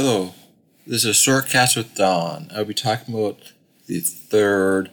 [0.00, 0.32] Hello,
[0.86, 2.52] this is Shortcast with Don.
[2.54, 3.52] I'll be talking about
[3.88, 4.92] the third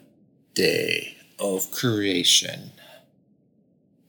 [0.55, 2.71] day of creation.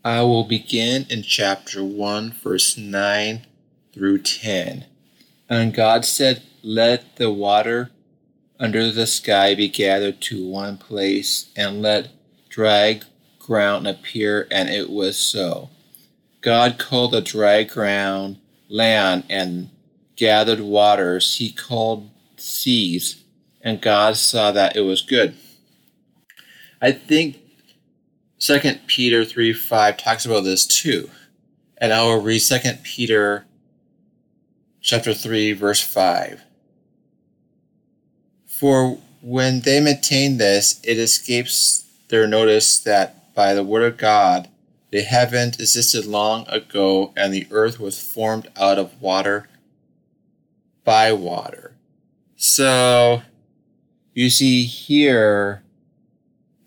[0.03, 3.47] I will begin in chapter 1, verse 9
[3.93, 4.87] through 10.
[5.51, 7.91] And God said, Let the water
[8.59, 12.09] under the sky be gathered to one place, and let
[12.49, 13.03] dry
[13.39, 15.69] ground appear, and it was so.
[16.41, 18.39] God called the dry ground
[18.71, 19.69] land, and
[20.17, 23.23] gathered waters he called seas,
[23.61, 25.35] and God saw that it was good.
[26.81, 27.39] I think
[28.39, 31.11] Second Peter 3 5 talks about this too.
[31.79, 33.47] And I will read Second Peter
[34.81, 36.43] chapter 3 verse 5.
[38.47, 44.49] For when they maintain this, it escapes their notice that by the word of God,
[44.91, 49.49] the heaven existed long ago, and the earth was formed out of water
[50.87, 51.77] by water.
[52.37, 53.23] So
[54.15, 55.63] you see here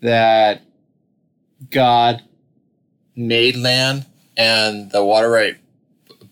[0.02, 0.62] that
[1.70, 2.22] God
[3.16, 5.56] made land, and the water right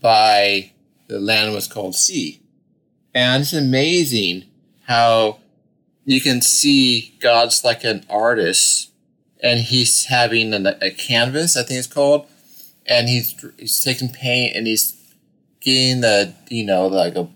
[0.01, 0.73] by
[1.09, 2.41] the land was called sea.
[3.15, 4.45] And it's amazing
[4.83, 5.39] how
[6.05, 8.93] you can see God's like an artist,
[9.43, 12.27] and he's having an, a canvas, I think it's called,
[12.87, 14.95] and he's he's taking paint and he's
[15.61, 17.29] getting the you know like a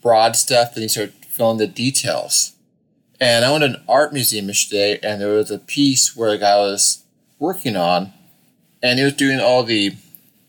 [0.00, 2.52] broad stuff, and you start filling the details.
[3.20, 6.38] And I went to an art museum yesterday, and there was a piece where a
[6.38, 7.04] guy was
[7.38, 8.12] working on,
[8.82, 9.94] and he was doing all the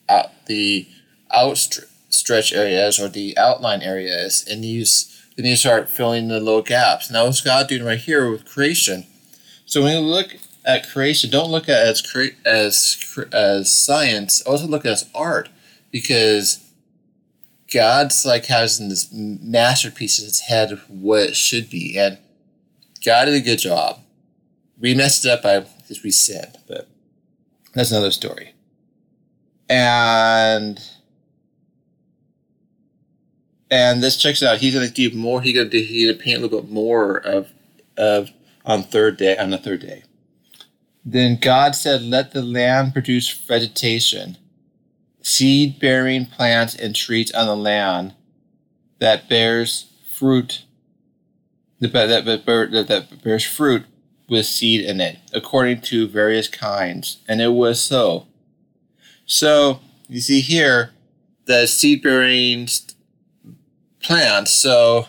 [0.09, 0.87] uh, the
[1.33, 7.07] outstretch areas or the outline areas, and he's then you start filling the little gaps.
[7.07, 9.05] That was God doing right here with creation.
[9.65, 14.41] So when you look at creation, don't look at as cre- as as science.
[14.41, 15.49] Also look at as art,
[15.91, 16.59] because
[17.71, 22.17] God's like has this masterpiece in his head what it should be, and
[23.05, 23.99] God did a good job.
[24.79, 25.41] We messed it up
[25.77, 26.87] because we sinned, but
[27.73, 28.53] that's another story.
[29.69, 30.81] And
[33.71, 34.59] and this checks out.
[34.59, 35.41] He's gonna do more.
[35.41, 35.79] He's gonna do.
[35.79, 37.51] He's gonna paint a little bit more of
[37.97, 38.29] of
[38.65, 40.03] on third day on the third day.
[41.03, 44.37] Then God said, "Let the land produce vegetation."
[45.23, 48.13] Seed bearing plants and trees on the land
[48.99, 50.65] that bears fruit
[51.79, 51.91] that,
[52.25, 53.85] that, that, that bears fruit
[54.29, 57.17] with seed in it according to various kinds.
[57.27, 58.27] And it was so.
[59.25, 60.91] So you see here
[61.45, 62.67] the seed bearing
[64.01, 64.53] plants.
[64.53, 65.07] So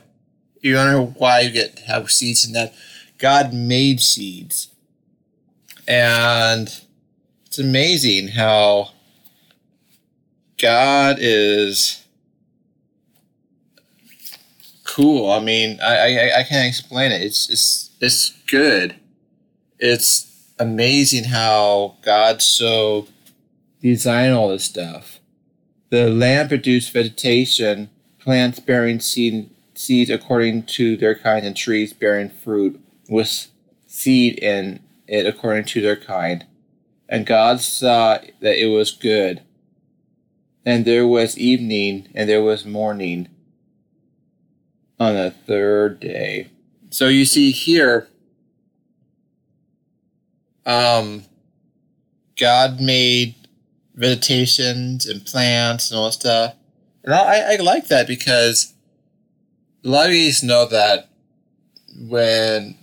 [0.61, 2.75] you wonder why you get have seeds in that.
[3.19, 4.69] God made seeds.
[5.87, 6.69] And
[7.47, 8.94] it's amazing how
[10.65, 12.07] God is
[14.85, 15.31] cool.
[15.31, 17.21] I mean, I, I, I can't explain it.
[17.21, 18.95] It's it's it's good.
[19.79, 23.09] It's amazing how God so
[23.83, 25.21] designed all this stuff.
[25.91, 32.31] The land produced vegetation, plants bearing seed, seeds according to their kind, and trees bearing
[32.31, 33.49] fruit with
[33.87, 36.47] seed in it according to their kind.
[37.07, 39.43] And God saw that it was good.
[40.67, 43.29] And there was evening, and there was morning
[44.99, 46.49] on the third day.
[46.91, 48.09] So you see here,
[50.65, 51.25] um,
[52.39, 53.35] God made
[53.95, 56.55] vegetations and plants and all that stuff.
[57.05, 58.73] And I, I like that because
[59.85, 61.09] a lot of you know that
[62.09, 62.77] when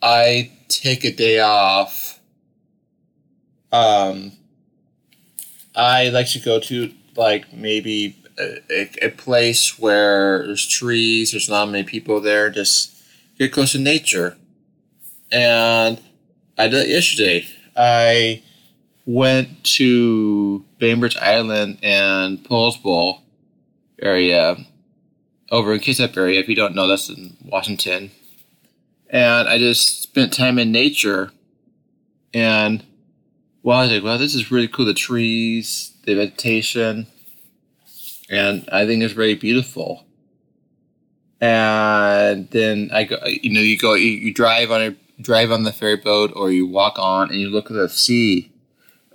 [0.00, 2.20] I take a day off,
[3.72, 4.32] um,
[5.74, 11.66] I like to go to like maybe a, a, place where there's trees, there's not
[11.66, 13.02] many people there, just
[13.38, 14.36] get close to nature.
[15.32, 16.00] And
[16.56, 17.46] I did it yesterday.
[17.76, 18.42] I
[19.04, 23.20] went to Bainbridge Island and Poulsbo
[24.00, 24.56] area
[25.50, 26.40] over in Kitsap area.
[26.40, 28.10] If you don't know, that's in Washington.
[29.10, 31.32] And I just spent time in nature.
[32.32, 32.84] And
[33.62, 34.84] wow, I was like, wow, this is really cool.
[34.84, 37.06] The trees, the vegetation,
[38.30, 40.04] and I think it's very beautiful.
[41.40, 45.64] And then I go, you know, you go, you, you drive on a drive on
[45.64, 48.52] the ferry boat, or you walk on and you look at the sea,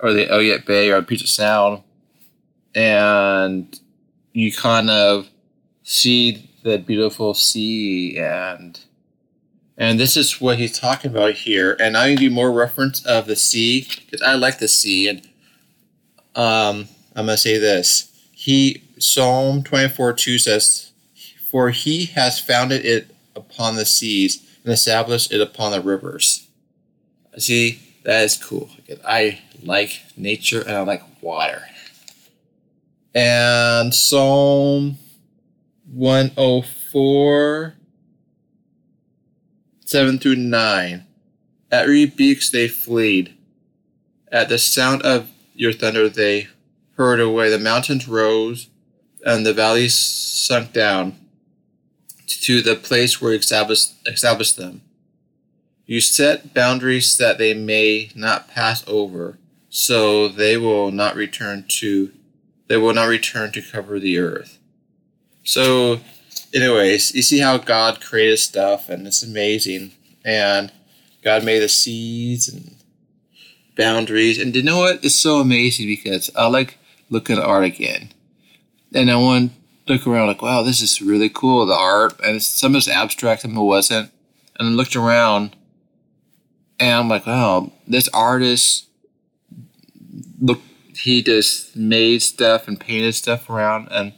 [0.02, 1.84] or the Elliott Bay, or Puget Sound,
[2.76, 3.80] and
[4.34, 5.30] you kind of
[5.84, 8.80] see the beautiful sea and
[9.78, 11.76] and this is what he's talking about here.
[11.80, 15.22] And I'm do more reference of the sea because I like the sea and
[16.36, 18.12] um, I'm going to say this.
[18.32, 20.94] He Psalm 24 2 says,
[21.50, 26.48] For he has founded it upon the seas and established it upon the rivers.
[27.38, 28.70] See, that is cool.
[29.06, 31.64] I like nature and I like water.
[33.14, 34.98] And Psalm
[35.92, 37.76] 104,
[39.86, 41.06] 7 through 9.
[41.70, 43.34] At rebukes they fled.
[44.32, 46.48] At the sound of your thunder they
[46.96, 47.50] hurried away.
[47.50, 48.70] The mountains rose
[49.26, 51.16] and the valleys sunk down
[52.28, 54.82] to the place where you established, established them.
[55.86, 59.38] You set boundaries that they may not pass over,
[59.70, 62.12] so they will not return to
[62.68, 64.58] they will not return to cover the earth.
[65.44, 66.00] So
[66.54, 69.92] anyways, you see how God created stuff and it's amazing.
[70.24, 70.72] And
[71.24, 72.78] God made the seas and
[73.78, 74.40] boundaries.
[74.40, 75.04] And you know what?
[75.04, 76.78] It's so amazing because I like
[77.10, 78.10] looking at art again.
[78.94, 79.52] And I want
[79.86, 82.20] to look around like, wow, this is really cool, the art.
[82.24, 84.12] And some is abstract, some it wasn't.
[84.60, 85.56] And I looked around
[86.80, 88.88] and I'm like, wow, this artist
[90.40, 90.62] look
[90.96, 94.14] he just made stuff and painted stuff around and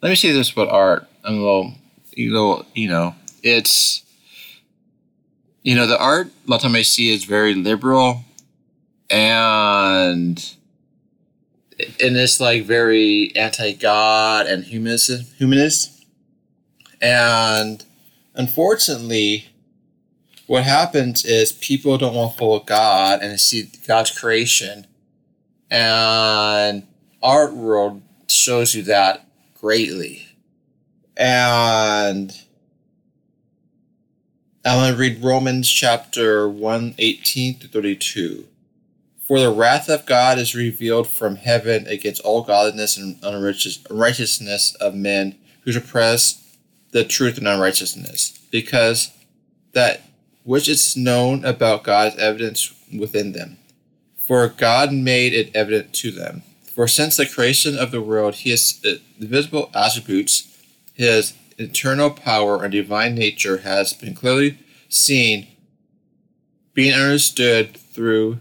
[0.00, 1.06] let me say this about art.
[1.24, 1.74] I'm a little
[2.12, 4.02] you know you know, it's
[5.62, 8.22] you know, the art a lot of time I see is very liberal
[9.10, 10.54] and
[11.78, 16.04] and it's like very anti-God and humanist, humanist.
[17.00, 17.84] And
[18.34, 19.48] unfortunately,
[20.46, 24.86] what happens is people don't want to follow God and see God's creation.
[25.70, 26.86] And
[27.22, 29.26] art world shows you that
[29.60, 30.26] greatly.
[31.16, 32.36] And
[34.64, 38.48] I'm going to read Romans chapter 1, 18 to 32.
[39.28, 44.94] For the wrath of God is revealed from heaven against all godliness and unrighteousness of
[44.94, 46.56] men who suppress
[46.92, 49.10] the truth and unrighteousness, because
[49.72, 50.00] that
[50.44, 53.58] which is known about God's evidence within them.
[54.16, 56.42] For God made it evident to them.
[56.62, 60.58] For since the creation of the world, his uh, visible attributes,
[60.94, 64.58] his eternal power and divine nature has been clearly
[64.88, 65.48] seen,
[66.72, 68.38] being understood through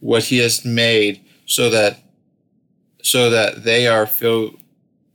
[0.00, 1.98] what he has made so that
[3.02, 4.60] so that they are filled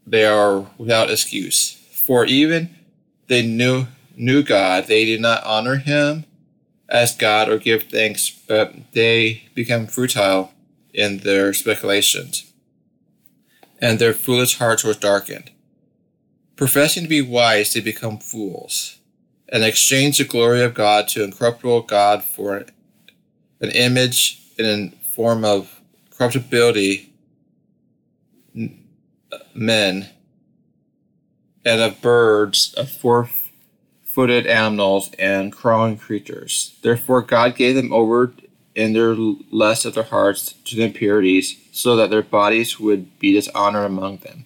[0.07, 1.71] they are without excuse.
[1.91, 2.75] For even
[3.27, 6.25] they knew knew God, they did not honor him
[6.87, 10.53] as God or give thanks, but they become futile
[10.93, 12.53] in their speculations,
[13.79, 15.51] and their foolish hearts were darkened.
[16.55, 18.99] Professing to be wise, they become fools,
[19.49, 22.65] and exchange the glory of God to incorruptible God for
[23.59, 27.13] an image in a form of corruptibility
[29.53, 30.09] men
[31.65, 33.29] and of birds, of four
[34.03, 36.77] footed animals, and crawling creatures.
[36.81, 38.33] Therefore, God gave them over
[38.73, 43.33] in their lust of their hearts to the impurities, so that their bodies would be
[43.33, 44.45] dishonored among them.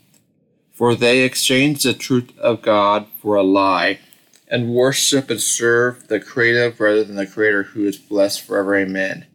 [0.73, 3.99] For they exchanged the truth of God for a lie,
[4.47, 8.75] and worship and serve the creative rather than the Creator who is blessed forever.
[8.75, 9.25] Amen.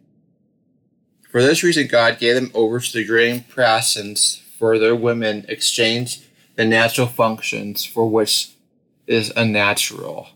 [1.35, 6.23] For this reason, God gave them over to degrading passions, for their women exchanged
[6.55, 8.51] the natural functions for which
[9.05, 10.29] is unnatural.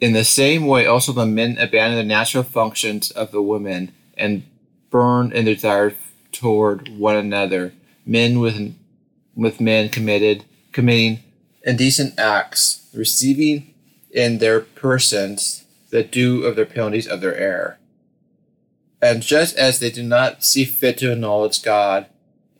[0.00, 4.44] In the same way, also the men abandoned the natural functions of the women and
[4.88, 5.94] burned in their desire
[6.32, 7.74] toward one another.
[8.06, 8.74] Men with
[9.34, 11.18] with men committed committing
[11.62, 13.74] indecent acts, receiving
[14.10, 17.78] in their persons the due of their penalties of their error.
[19.06, 22.06] And just as they did not see fit to acknowledge God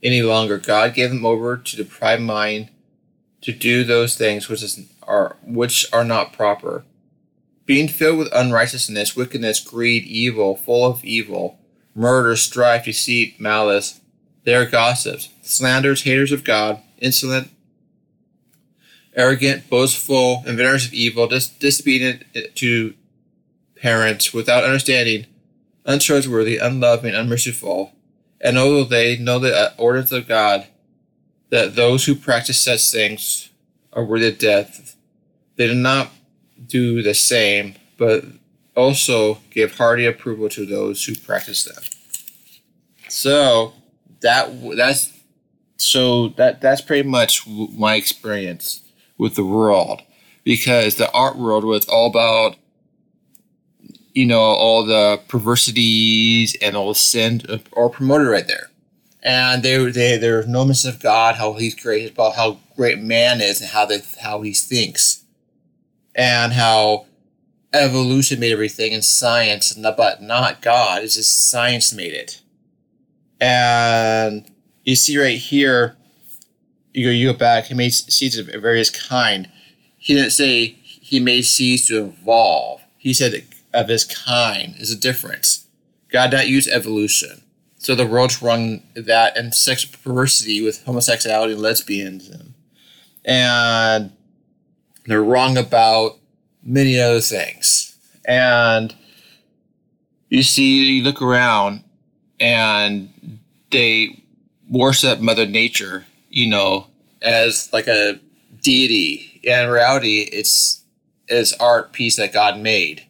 [0.01, 2.71] any longer, God gave them over to the pride mind
[3.41, 6.85] to do those things which is, are which are not proper.
[7.65, 11.59] Being filled with unrighteousness, wickedness, greed, evil, full of evil,
[11.97, 14.01] murder, strife, deceit, malice,
[14.45, 17.51] they are gossips, slanderers, haters of God, insolent,
[19.17, 22.23] arrogant, boastful, inventors of evil, dis- disobedient
[22.55, 22.95] to
[23.75, 25.27] parents, without understanding,
[25.87, 27.93] untrustworthy, unloving, unmerciful,
[28.41, 30.67] and although they know the uh, ordinance of God,
[31.51, 33.51] that those who practice such things
[33.93, 34.97] are worthy of death,
[35.57, 36.11] they do not
[36.67, 38.25] do the same, but
[38.75, 41.83] also give hearty approval to those who practice them.
[43.09, 43.73] So
[44.21, 45.13] that that's
[45.77, 48.83] so that that's pretty much my experience
[49.19, 50.03] with the world
[50.45, 52.57] because the art world was all about
[54.17, 57.43] you know, all the perversities and all the sin
[57.77, 58.71] are promoted right there.
[59.23, 63.43] and they they there's no mention of God, how He's great, about how great man
[63.43, 65.25] is, and how they how he thinks,
[66.15, 67.07] and how
[67.75, 71.03] evolution made everything, and science, and but not God.
[71.03, 72.41] It's just science made it.
[73.41, 74.51] And
[74.85, 75.97] you see right here,
[76.95, 77.67] you go you go back.
[77.67, 79.51] He made seeds of various kind.
[79.99, 82.81] He didn't say he made seeds to evolve.
[82.97, 83.45] He said
[83.77, 85.67] of his kind is a difference.
[86.11, 87.43] God not use evolution.
[87.79, 92.53] So the world's wrong that and sex perversity with homosexuality and lesbianism.
[93.25, 94.13] And
[95.05, 96.19] they're wrong about
[96.63, 97.97] many other things.
[98.27, 98.95] And
[100.31, 101.85] you see, you look around
[102.41, 103.39] and
[103.71, 104.25] they
[104.71, 106.87] worship Mother Nature, you know,
[107.23, 108.19] as like a
[108.63, 109.41] deity.
[109.47, 110.83] And in reality, it's
[111.29, 113.05] is art piece that God made.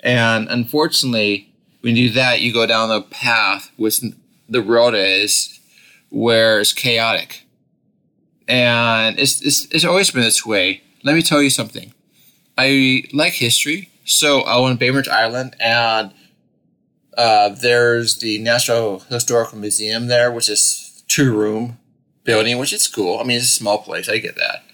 [0.00, 4.00] And unfortunately, when you do that, you go down the path which
[4.48, 5.58] the road is
[6.10, 7.44] where it's chaotic.
[8.46, 10.82] And it's, it's, it's always been this way.
[11.04, 11.92] Let me tell you something.
[12.56, 13.90] I like history.
[14.04, 16.12] So I went to Bainbridge Island and
[17.16, 21.78] uh, there's the National Historical Museum there, which is two room
[22.24, 23.18] building, which is cool.
[23.18, 24.08] I mean, it's a small place.
[24.08, 24.64] I get that.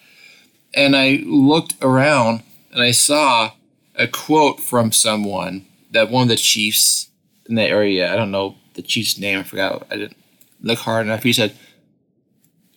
[0.74, 3.52] And I looked around and I saw
[3.96, 7.08] a quote from someone that one of the chiefs
[7.48, 9.86] in that area, I don't know the chief's name, I forgot.
[9.90, 10.16] I didn't
[10.60, 11.22] look hard enough.
[11.22, 11.56] He said,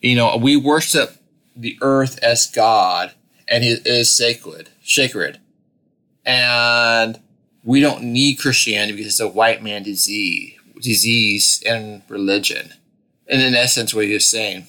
[0.02, 1.18] you know, we worship
[1.56, 3.14] the earth as God
[3.48, 5.40] and it is sacred, sacred.
[6.26, 7.20] And
[7.64, 12.74] we don't need Christianity because it's a white man disease, disease and religion.
[13.28, 14.68] And in essence, what he was saying.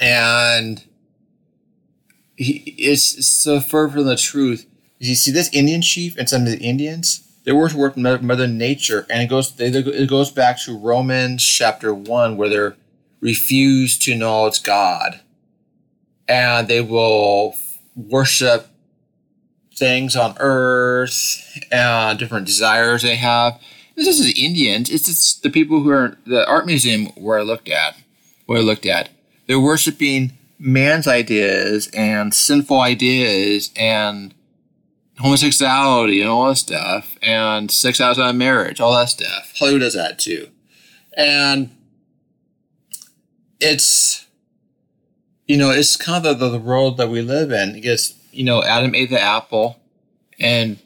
[0.00, 0.84] And
[2.36, 4.66] he, it's so far from the truth.
[5.06, 9.22] You see this Indian chief and some of the Indians, they worship Mother Nature, and
[9.22, 12.76] it goes it goes back to Romans chapter one, where they're
[13.20, 15.20] refused to acknowledge God,
[16.26, 17.54] and they will
[17.94, 18.68] worship
[19.74, 23.60] things on earth and different desires they have.
[23.96, 24.88] This is the Indians.
[24.88, 27.96] It's just the people who are the art museum where I looked at.
[28.46, 29.10] Where I looked at,
[29.46, 34.34] they're worshiping man's ideas and sinful ideas and
[35.18, 39.52] homosexuality and all that stuff, and sex outside of marriage, all that stuff.
[39.56, 40.48] Hollywood does that too.
[41.16, 41.70] And
[43.60, 44.26] it's,
[45.46, 47.72] you know, it's kind of the, the world that we live in.
[47.72, 49.78] Because, you know, Adam ate the apple
[50.38, 50.78] and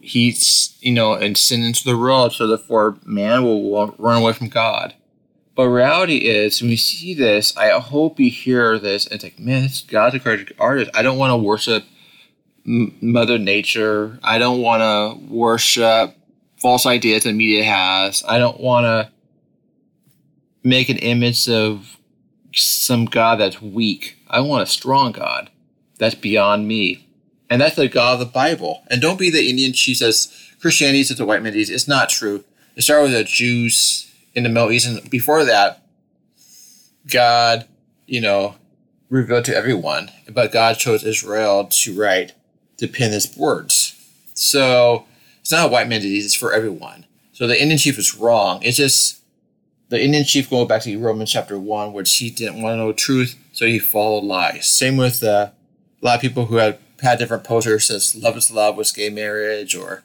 [0.00, 4.48] he's, you know, and sin into the world, so therefore man will run away from
[4.48, 4.94] God.
[5.54, 9.06] But reality is, when you see this, I hope you hear this.
[9.06, 10.90] And it's like, man, God's a great artist.
[10.92, 11.84] I don't want to worship
[12.66, 14.18] Mother Nature.
[14.22, 16.16] I don't want to worship
[16.58, 18.24] false ideas the media has.
[18.28, 19.12] I don't want to
[20.64, 21.96] make an image of
[22.52, 24.18] some God that's weak.
[24.28, 25.50] I want a strong God
[25.98, 27.06] that's beyond me.
[27.48, 28.82] And that's the God of the Bible.
[28.88, 31.52] And don't be the Indian chief says Christianity is the white man.
[31.54, 32.42] It's not true.
[32.74, 34.88] It started with the Jews in the Middle East.
[34.88, 35.86] And before that,
[37.08, 37.68] God,
[38.06, 38.56] you know,
[39.08, 40.10] revealed to everyone.
[40.28, 42.32] But God chose Israel to write
[42.78, 43.94] to pen his words.
[44.34, 45.06] So
[45.40, 47.06] it's not a white man disease, it's for everyone.
[47.32, 48.62] So the Indian chief is wrong.
[48.62, 49.20] It's just
[49.88, 52.92] the Indian chief going back to Romans chapter 1, which he didn't want to know
[52.92, 54.66] truth, so he followed lies.
[54.66, 55.50] Same with uh,
[56.02, 59.10] a lot of people who have had different posters says love is love was gay
[59.10, 60.02] marriage or,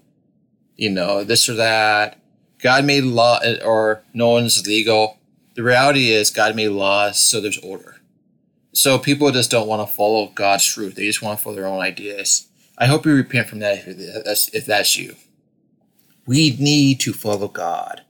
[0.75, 2.20] you know, this or that.
[2.62, 5.18] God made law or no one's legal.
[5.56, 7.98] The reality is God made laws so there's order.
[8.74, 10.96] So people just don't want to follow God's truth.
[10.96, 12.48] They just want to follow their own ideas.
[12.81, 15.15] I hope you repent from that if that's, you.
[16.25, 18.01] We need to follow God.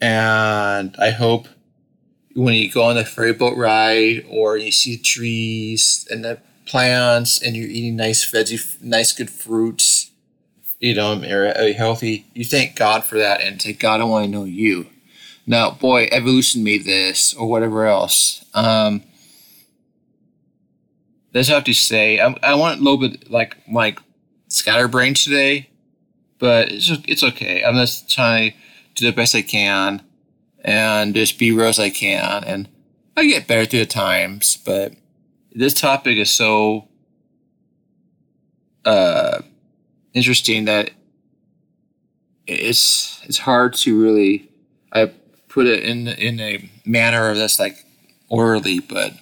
[0.00, 1.48] And I hope
[2.36, 6.38] when you go on the ferry boat ride or you see the trees and the
[6.66, 10.12] plants and you're eating nice veggie, nice good fruits,
[10.78, 14.30] you know, are healthy, you thank God for that and say, God, I want to
[14.30, 14.86] know you.
[15.48, 18.44] Now, boy, evolution made this or whatever else.
[18.54, 19.02] Um,
[21.32, 22.20] that's I have to say.
[22.20, 24.00] I, I want a little bit like like
[24.48, 25.70] scatterbrain today,
[26.38, 27.64] but it's it's okay.
[27.64, 28.56] I'm just trying to
[29.02, 30.02] do the best I can
[30.64, 32.68] and just be real as I can, and
[33.16, 34.58] I get better through the times.
[34.64, 34.94] But
[35.54, 36.88] this topic is so
[38.84, 39.42] uh,
[40.14, 40.90] interesting that
[42.46, 44.48] it's it's hard to really
[44.92, 45.12] I
[45.48, 47.84] put it in in a manner that's like
[48.28, 49.12] orderly, but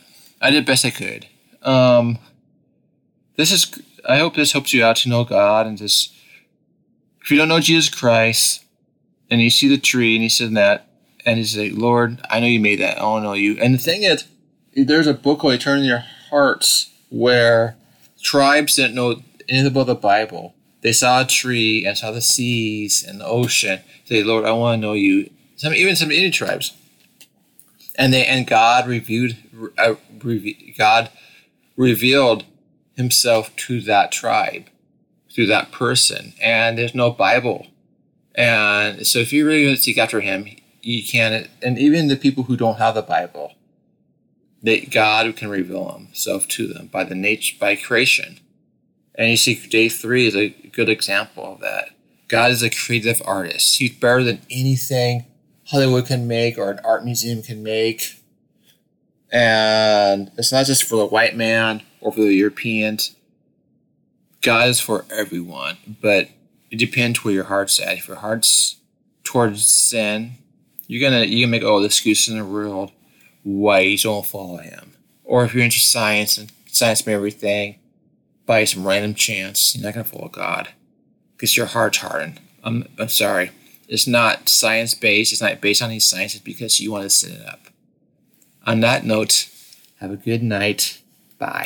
[0.41, 1.27] I did best I could.
[1.67, 2.19] Um,
[3.37, 3.83] this is.
[4.09, 6.15] I hope this helps you out to know God and just.
[7.21, 8.65] If you don't know Jesus Christ,
[9.31, 10.89] and you see the tree and he said that,
[11.25, 12.99] and he's like, Lord, I know you made that.
[12.99, 13.59] I don't know you.
[13.61, 14.25] And the thing is,
[14.75, 17.77] there's a book called Eternity in Their Hearts where
[18.23, 20.55] tribes didn't know anything about the Bible.
[20.83, 23.81] They saw a tree and saw the seas and the ocean.
[24.05, 25.31] Say, Lord, I want to know you.
[25.57, 26.77] Some even some Indian tribes,
[27.99, 29.37] and they and God reviewed
[29.79, 29.95] uh,
[30.77, 31.11] God
[31.77, 32.45] revealed
[32.95, 34.67] Himself to that tribe
[35.35, 37.67] through that person, and there's no Bible,
[38.37, 40.47] and so if you really want to seek after Him,
[40.83, 41.49] you can.
[41.63, 43.55] And even the people who don't have the Bible,
[44.63, 48.41] that God can reveal Himself to them by the nature by creation.
[49.15, 51.91] And you see, day three is a good example of that.
[52.29, 53.79] God is a creative artist.
[53.79, 55.25] He's better than anything
[55.69, 58.16] Hollywood can make or an art museum can make.
[59.33, 63.17] And it's not just for the white man or for the Europeans.
[64.43, 66.29] God is for everyone, but
[66.71, 67.99] it depends where your heart's at.
[67.99, 68.77] If your heart's
[69.25, 70.33] towards sin,
[70.87, 72.93] you're gonna you can make all the excuses in the world
[73.43, 74.93] why you don't follow him.
[75.25, 77.77] Or if you're into science and science and everything,
[78.45, 80.69] by some random chance, you're not gonna follow God
[81.37, 82.41] because your heart's hardened.
[82.63, 83.51] I'm, I'm sorry.
[83.89, 85.33] It's not science based.
[85.33, 86.35] It's not based on any science.
[86.35, 87.61] It's because you want to set it up.
[88.67, 89.49] On that note,
[90.01, 91.01] have a good night.
[91.39, 91.65] Bye.